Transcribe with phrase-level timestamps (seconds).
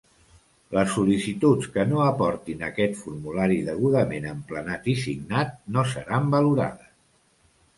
[0.75, 6.91] Les sol·licituds que no aportin aquest formulari degudament emplenat i signat no seran valorades.